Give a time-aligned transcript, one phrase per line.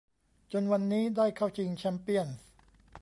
[0.51, 2.37] จนวันนี้ได้เข้าชิงแชมเปี้ยนส์